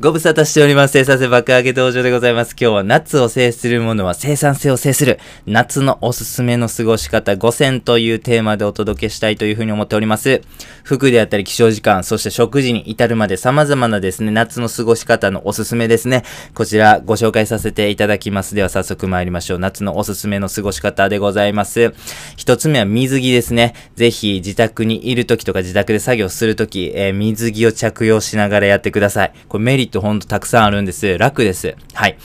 [0.00, 0.92] ご無沙汰しております。
[0.92, 2.56] 生産性爆上げ登場でございます。
[2.58, 5.20] 今日は夏を制するものは生産性を制する。
[5.44, 10.40] 夏のおすすめの過ごし方5選というテーマでお届けしたいというふうに思っております。
[10.82, 16.24] 服であったり起床時間、そして食事に至るまで様々なですね、夏の過ごし方のおすすめですね。
[16.54, 18.54] こちらご紹介させていただきます。
[18.54, 19.58] では早速参りましょう。
[19.58, 21.92] 夏のおすすめの過ごし方でございます。
[22.38, 23.74] 一つ目は水着ですね。
[23.96, 29.32] ぜひ自宅にいる時とか自宅で作業する時、えー水着を着用しながらやってください。
[29.48, 31.18] これリットほんとたくさんあるんです。
[31.18, 31.76] 楽です。
[31.94, 32.16] はい。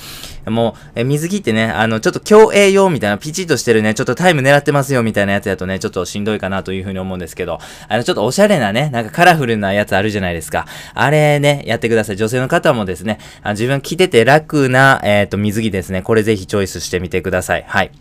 [0.45, 10.65] もう、え水着ってね、あの、ちょっと競泳用みたいな、ピチッとしてるね、ちょっとタイム狙ってますよみたいなやつだとね、ちょっとしんどいかなというふうに思うんですけど、あの、ちょっとおしゃれなね、なんかカラフルなやつあるじゃないですか。
[10.93, 12.17] あれね、やってください。
[12.17, 16.01] 女性の方もですね、あ自分着てて楽な、えっ、と、水着ですね。
[16.01, 17.65] これぜひチョイスしてみてください。
[17.67, 17.91] はい。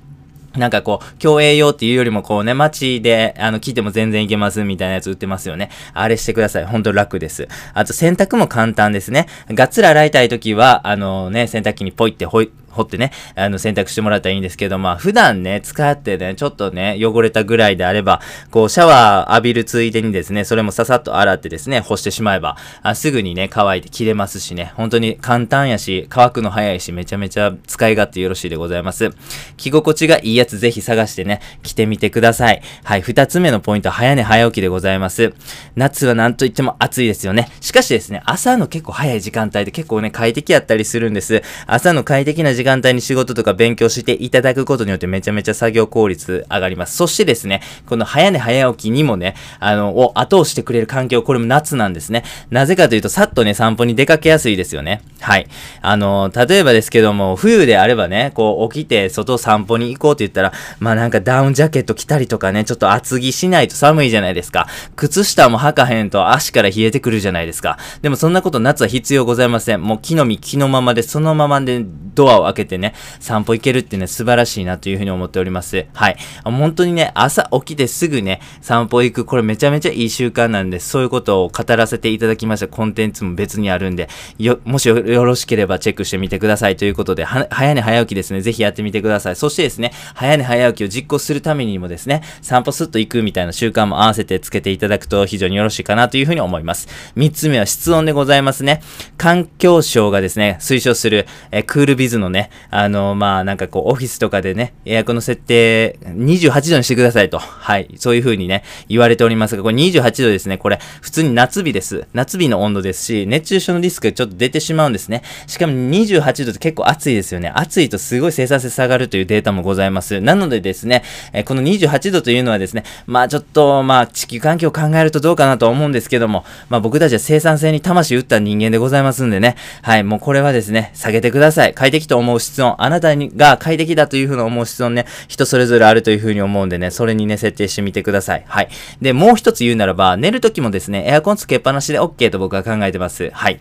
[0.56, 5.70] なんかこう、競泳用っていうよりもこうね、街で、あの、聞いても全然いけますみたいなやつ売ってますよね。
[5.94, 6.64] あれしてください。
[6.64, 7.48] ほんと楽です。
[7.74, 9.26] あと、洗濯も簡単ですね。
[9.50, 29.10] がっつり洗いたい時は、あのね、洗濯機にポイってほい、掘ってね、あの、洗濯してもらったらいいんですけど、まあ、普段ね、使ってね、ちょっとね、汚れたぐらいであれば、こう、シャワー浴びるついでにですね、それもささっと洗ってですね、干してしまえば、あすぐにね、乾いて切れますしね、本当に簡単やし、乾くの早いし、めちゃめちゃ使い勝手よろしいでございます。
[29.56, 32.62] 着心地がいいやつぜひ探してね、着てみてください。
[32.84, 35.32] はい、二つ目のポイント早寝早起きでございます。
[35.74, 37.48] 夏はなんといっても暑いですよね。
[37.60, 41.42] しかしですね、朝の結構早い時間帯で結構ね、快適やったりするんです。
[41.66, 46.96] 朝の快適な時間帯に仕事とか勉強していただくことによってめちゃめちゃ作業効率上がります。
[46.96, 52.24] そしてですね、この早寝早起きにもね、あの、を後押してくれる環境、これも夏なんですね。
[52.50, 55.02] なぜかというと、さっとね、散歩に出かけやすいですよね。
[55.20, 55.46] はい。
[55.82, 64.66] あの、例えばですけども、冬であればね、こう起きて外散歩に行こうって言ったら、まあなんかダウンジャケット着たりとかね、ちょっと厚着しないと寒いじゃないですか。
[64.96, 67.78] 靴下も履かへんと足から冷えてくるじゃないですか。
[68.02, 69.82] でもそんなこと夏は必要ございません。
[69.82, 75.86] もう木の実木のままで、そのままでドアを開けてね、散歩行けるってね、素晴らしいなというふうに思っております。
[75.92, 76.16] はい。
[76.44, 84.08] 本当にね、朝起きてすぐね、散歩行く、これめちゃめちゃいい習慣なんで、そういうことを語らせていただきましたコンテンツも別にあるんで、
[84.38, 89.36] よ、もしよろしければチェックしてみてくださいということで、は、早寝早起きですね、ぜひやってみてください。
[89.36, 96.88] そしてですね、早寝早起きを実行するためにもですね、散歩スッと行くみたいな習慣も合わせてつけていただくと非常によろしいかなというふうに思います。
[97.14, 98.82] 三つ目は室温でございますね。
[99.16, 107.38] 環境省がですね、推奨する、えクールビズのね、あのまあ、なんかこう、オフィスとかでね、エアコンの設定、28度にしてくださいと。
[107.38, 107.94] はい。
[107.96, 110.58] そういう風にね、言われておりますが、これ28度ですね。
[110.58, 112.06] これ、普通に夏日です。
[112.12, 115.22] 夏日の温度ですし、熱中症のリスクちょっと出てしまうんですね。
[115.46, 117.50] しかも28度って結構暑いですよね。
[117.54, 120.20] 暑いとすごい生産性下がるというデータもございます。
[120.20, 121.02] なのでですね、
[121.32, 131.74] えこの28度というのはですね、まあちょっと、まあ地球環境を考えるとどうかなと思うんですけども、まあ僕たちは生産性に魂打った人間でございますんでね、はい、もうこれはですね、下げてください。
[131.74, 138.44] 快適と思う室温、あなたにが快適だというふうに思う室温ね、人それぞれあるというふうに思うんでね、それにね、設定してみてください。
[138.46, 138.68] はい。
[139.00, 143.30] で、もう一つ言うならば、寝るときもですね、エアコンつけっぱなしで OK と僕は考えてます。
[143.32, 143.60] はい。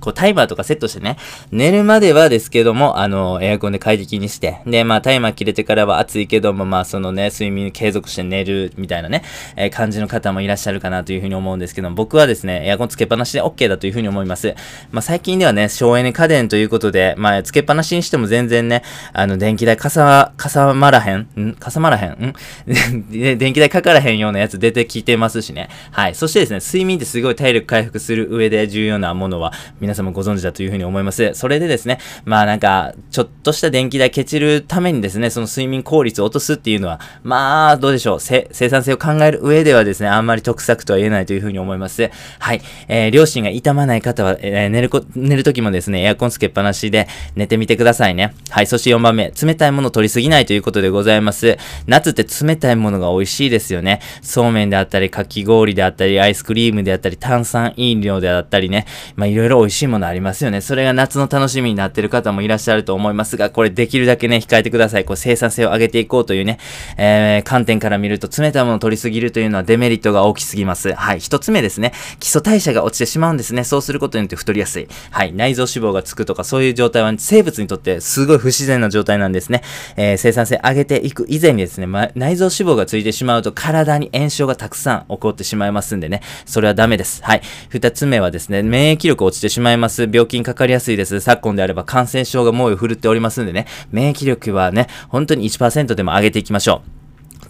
[0.00, 1.16] こうタイマーとかセットしてね、
[1.50, 9.22] 寝るまではですけども、あの、エアコンで快適にして、で、まあタイマー切れてからは暑いけども、まあそのね、睡眠継続して寝るみたいなね、
[9.56, 14.54] えー感じの方もいらっしゃるかなというふうに思うんですけども、僕はですね、エアコンつけっぱなしで OK だというふうに思います。
[14.90, 18.82] まあ最近ではね、省エネ家電ということで、まあつけっぱなしにしても全然ね、
[19.12, 21.54] あの、電気代かさ、かさまらへんん？
[21.54, 22.10] かさまらへん？
[22.12, 22.34] ん？
[23.38, 25.68] 電気代かからへんようなやつ出てきてますしね。
[25.90, 26.14] はい。
[26.14, 31.32] そしてですね、睡眠ってすごい体力回復する上で重要なものは、皆皆様ご存知だというふうに思います。
[31.32, 38.20] それでですね、まあなんか、ちょっとした電気代ケチるためにですね、その睡眠効率を落とすっていうのは、まあ、どうでしょう。
[38.20, 42.10] 生産性を考える上ではですね、あんまり得策とは言えないというふうに思います。
[42.38, 42.60] はい。
[42.88, 48.34] えー、両親が痛まない方は、えー寝るこ、寝るときもですね、エアコンつけっぱなしで寝てみてくださいね。
[48.50, 48.66] はい。
[48.66, 51.56] そして4番目、冷たいものを取りすぎないということでございます。
[51.86, 54.00] 夏って冷たいものが美味しいですよね。
[54.20, 60.60] そうめんであったり、かき氷であったり、アイスクリームであったり、炭酸飲料であったりね、まあいろいろ美味しいしいものありますよね。
[60.60, 65.04] それが夏の楽しみになってる方もいらっしゃると思いますが、これできるだけね、控えてください。
[65.04, 66.58] こう生産性を上げていこうというね、
[66.96, 70.92] えー、観点から見ると冷たいものを取りすぎるというのはデメリットが大きすぎます。
[70.92, 71.20] はい。
[71.20, 71.92] 一つ目ですね。
[72.18, 73.64] 基礎代謝が落ちてしまうんですね。
[73.64, 74.88] そうすることによって太りやすい。
[75.10, 75.32] はい。
[75.32, 79.62] 内臓脂肪がつくとか、そういう状態は生物にとってすごい不自然な状態なんですね。
[79.96, 86.22] えー、生産性上げていく以前にですね、ま、内臓脂肪がついてしまうと体に炎症がたくさん起こってしまいますんでね。
[86.46, 87.22] それはダメです。
[87.22, 87.42] はい。
[87.68, 90.08] 二つ目はですね、免疫力落ちてしまうまいます。
[90.10, 91.20] 病気にかかりやすいです。
[91.20, 96.97] 昨今であれば感染症が猛威を振るっておりますんでね、免疫力はね、本当に1%でも上げていきましょう。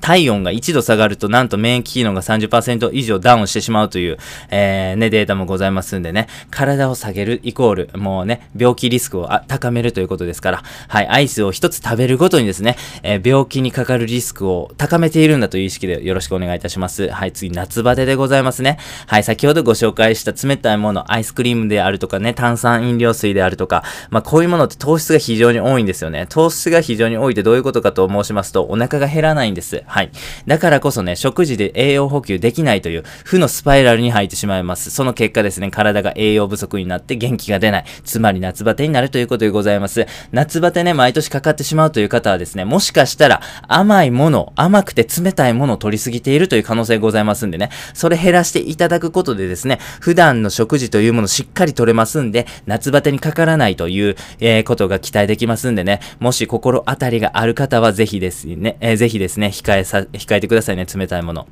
[0.00, 4.18] 体温が1度下がると、なんと免疫機能が30%以上ダウンしてしまうという、
[4.50, 17.08] えー、ね、データもございますんでね、体を下げるイコール、もうね、病気リスクを高めるということですから、はい、アイスを一つ食べるごとにですね、えー、病気にかかるリスクを高めているんだという意識でよろしくお願いいたします。
[17.08, 18.78] はい、次、夏バテでございますね。
[19.06, 26.26] はい、先ほどご紹介した冷たいもの、アイスクリームであるとかね、炭酸飲料水であるとか、まあ、こういうものって糖質が非常に多いんですよね。
[26.28, 29.82] 糖質が非常に多いってどういうことかと申しますと、お腹が減らないんです。
[29.88, 30.10] はい。
[30.46, 34.90] だからこそね、食事で栄養補給できないという負のスパイラルに入ってしまいます。
[34.90, 37.84] その結果ですね、体が栄養不足になって元気が出ない。
[38.04, 40.06] つまり夏バテになるということでございます。
[40.32, 61.46] 夏バテね、毎年かかってしまうという方はですね、もしかしたら甘いもの、甘くて冷たいものを取りすぎているという可能性ございますんでね、それ減らしていただくことでですね、普段の食事というものしっかり取れますんで、夏バテにかからないという、えー、ことが期待できますんでね、もし心当たりがある方はぜひですね、えー、ぜひですね、控えさ、控えてくださいね、冷たいもの。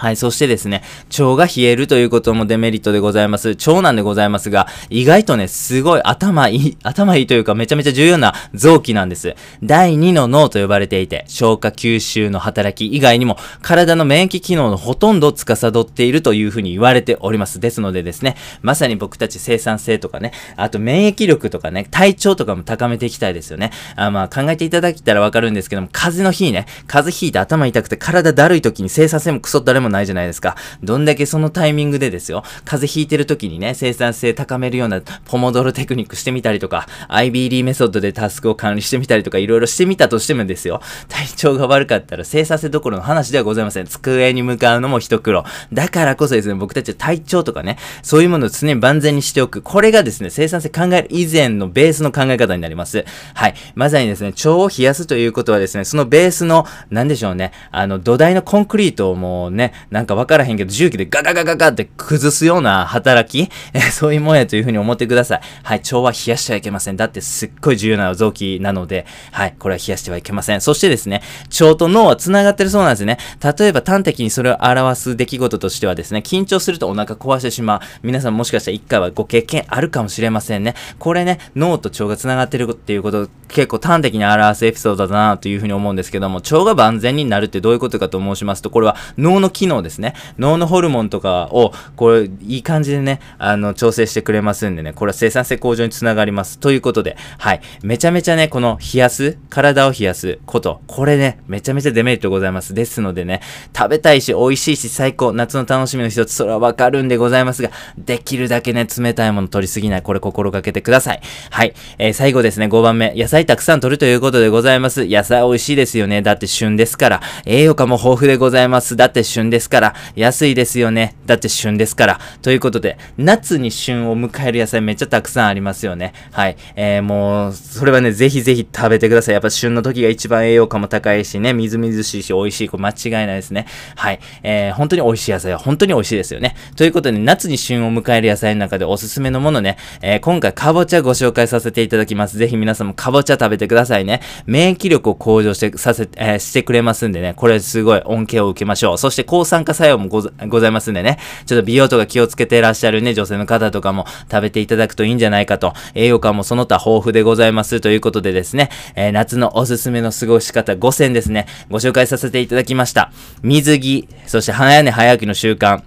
[0.00, 0.16] はい。
[0.16, 0.82] そしてですね、
[1.18, 3.50] 腸が冷えるということもデメリットでございます。
[3.50, 9.36] 腸なんでございますが、意外とね、すごい頭いい、頭いいというかめちゃめちゃ重要な臓器なんです。
[9.62, 17.60] 第2の脳と呼ばれていて、消化吸収の働き以外にも、体の免疫機能のほとんどを司っているというふうに言われております。
[17.60, 23.70] ですのでですね、まさに僕たち生産性とかね、あと免疫力とかね、体調とかも高めていきたいですよね。
[23.96, 30.56] あまあ考えていただけたらわかるんですけども、風邪の日ね、風邪ひいて頭痛くて体だるい時に生産性もクソ誰もないじゃないですか。
[30.82, 43.86] どんだけそのタイミングでですよ、風邪ひいてる時にね、生産性高めるようなポモドロテクニックしてみたりとか、IBD メソッドでタスクを管理してみたりとか、いろいろしてみたとしてもですよ、体調が悪かったら生産性どころの話ではございません。
[43.86, 45.44] 机に向かうのも一苦労。
[45.72, 49.62] だからこそですね、僕たちは体調とかね、そういうものを常に万全にしておく。
[49.62, 53.04] これがですね、生産性考える以前のベースの考え方になります。
[53.34, 53.54] はい。
[53.74, 65.40] まさにですね、腸を冷やすということはですね、そのベースの、なんでしょうね、あの、土台のコンクリートをもうね、なんかわからへんけど、重機でガガガガガって崩すような働き、え そういうもんやというふうに思ってください。
[65.62, 66.96] はい、腸は冷やしてはいけません。
[66.96, 70.60] だってすっごい重要な臓器なので、はい、これは冷やしてはいけません。
[70.60, 71.22] そしてですね、
[71.60, 73.18] 腸と脳は繋がってるそうなんですね。
[73.58, 77.80] 例えば端的にそれを表す出来事としてはですね、緊張するとお腹壊してしまう。
[78.02, 80.74] 皆さんもしかしたら一回はご経験あるかもしれませんね。
[80.98, 90.14] これね、脳と腸が繋がってるっていうこと結構端的に表すエピソードだなというふうに思うんですけども、腸が万全になるってどういうことかと申しますと、これは脳の機能ですね。
[90.38, 96.58] 脳のホルモンとかを、これ、いい感じでね、あの、調整してくれますんでね、これは生産性向上につながります。
[96.58, 97.60] ということで、はい。
[97.82, 102.72] めちゃめちゃね、この冷やす、体を冷やすこと、これね、めちゃめちゃデメリットございます。
[102.72, 103.42] ですのでね、
[103.76, 111.20] 食べたいし、美味しいし、最高、夏の楽しみの一つ、それはわかるんでございますが、できるだけね、冷たいもの取りすぎない、これ心がけてください。
[111.50, 111.74] はい。
[111.98, 115.04] えー、最後ですね、5番目、野菜たくさん取るということでございます。
[115.04, 116.22] 野菜美味しいですよね。
[116.22, 117.20] だって旬ですから。
[117.44, 118.96] 栄養価も豊富でございます。
[118.96, 119.94] だって旬ですから。
[120.16, 121.16] 安いですよね。
[121.26, 122.20] だって旬ですから。
[122.42, 126.12] ということで、夏に旬を迎える野菜めっちゃたくさんありますよね。
[126.32, 126.56] はい。
[126.76, 129.34] えー、もう、それはね、ぜひぜひ食べてください。
[129.34, 132.68] やっぱ旬の時が一番栄養価も高いしね、みずみずしいし、美味しい。
[132.68, 133.66] これ間違いないですね。
[133.96, 134.20] はい。
[134.42, 136.54] えー、本当に美味しい野菜は本当に美味しいですよね。
[136.76, 142.38] ということで、夏に旬を迎える野菜の中でおすすめのものね、えー、今回かぼちゃご紹介させていただきます。
[142.38, 144.20] ぜひ皆さんもかぼちゃ食べてくださいね。
[144.46, 148.98] 免疫力を向上して、させ、えー、してくれますんでね、これすごい恩恵を受けましょう。
[148.98, 150.20] そして抗酸化作用もご
[150.60, 163.12] ざいますんでね、ちょっと美容とか気をつけてらっしゃるね、女性の方とかも食べていただくといいんじゃないかと、栄養価もその他豊富でございますということでですね、えー、夏のおすすめの過ごし方5選ですね、ご紹介させていただきました。
[163.42, 165.82] 水着、そして花屋根早起きの習慣、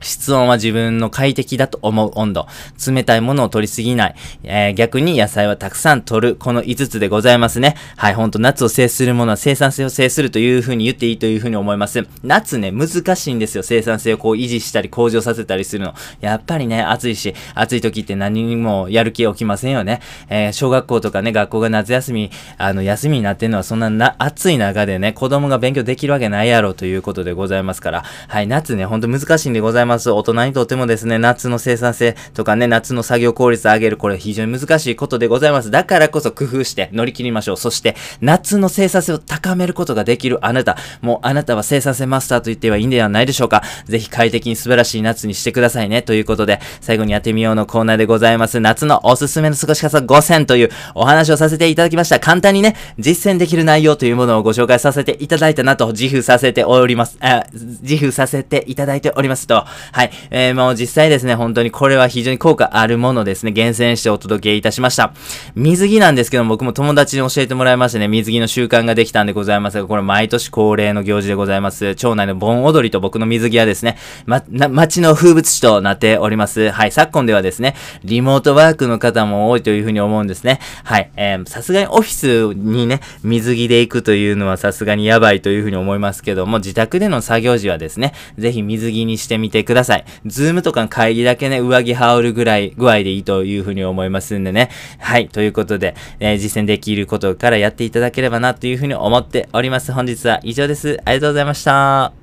[0.00, 2.46] 室温は自分の快適だと思う温度。
[2.86, 4.14] 冷たいものを取りすぎない。
[4.42, 6.36] えー、逆に野菜はたくさん取る。
[6.36, 7.76] この5つでございますね。
[7.96, 12.06] はい、ほんと夏を制するものは生産性を制するという風に言っていいという風に思います。
[12.22, 13.62] 夏ね、難しいんですよ。
[13.62, 15.94] 生産性をこう維持したり向上させたりするの。
[16.20, 20.00] やっぱりね、暑いし、暑い時って何にもやる気起きませんよね。
[20.30, 28.04] えー、小学校とかね、学校が夏休み、あの、休みになってるのはそんなな、暑い中でね、子供が勉強できるわけないやろということでございますから。
[28.28, 29.89] はい、夏ね、ほんと難しいんでございます。
[29.90, 30.10] ます。
[30.10, 35.70] 大人にとってもですね、夏の生産性とかね、夏の作業効率を上げる、これ非常に難しいことでございます。
[35.70, 37.56] だからこそ工夫して乗り切りましょう。
[37.56, 43.62] そして、夏の生産性を高めることができるあなた、もうあなたは生産性マスターと言ってはいいんではないでしょうか。
[43.84, 46.02] ぜひ快適に素晴らしい夏にしてくださいね。
[46.02, 48.60] ということで、最後にやってみようのコーナーでございます。
[48.60, 52.20] 夏のおすすめの過ごし方5選というお話をさせていただきました。
[52.20, 57.18] 簡単にね、実践できる内容というものをご紹介させていただいたなと自負させております。
[57.20, 60.10] あ、自負させていただいておりますと、はい。
[60.30, 65.12] えー、もう実際ですね、本当にこれは非常に効果あるものですね、厳選してお届けいたしました。
[65.54, 71.94] 水着なんですけども、僕も友達に教えてもらいましてね、水着の習慣ができたんでございますが、これ毎年恒例の行事でございます。
[71.94, 73.96] 町内の盆踊りと僕の水着はですね、
[74.26, 76.70] ま、な、町の風物詩となっております。
[76.70, 76.92] はい。
[76.92, 80.60] 昨今ではですね、リモートワークの方も多いというふうに思うんですね。
[80.84, 81.10] はい。
[81.16, 89.69] えー、さすがにオフィスにね、水着で行くというのはさすがにやばいというふうに思いますけども、自宅での作業時はですね、ぜひ水着にしてみてください。
[89.70, 90.04] ください。
[90.26, 94.70] ズームとか会議だけね、上着羽織るぐらい、具合でいいというふうに思いますんでね。
[94.98, 95.28] はい。
[95.28, 99.92] ということで、えー、実践できることからやっていただければなというふうに思っております。
[99.92, 101.00] 本日は以上です。
[101.04, 102.19] ありがとうございました。